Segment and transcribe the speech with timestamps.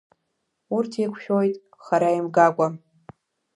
[0.75, 1.53] Урҭ еиқәшәот
[1.85, 2.67] хара имгакәа.